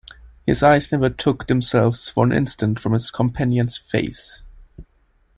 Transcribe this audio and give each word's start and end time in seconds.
His 0.47 0.63
eyes 0.63 0.91
never 0.91 1.11
took 1.11 1.45
themselves 1.45 2.09
for 2.09 2.23
an 2.25 2.31
instant 2.33 2.79
from 2.79 2.93
his 2.93 3.11
companion's 3.11 3.77
face. 3.77 4.41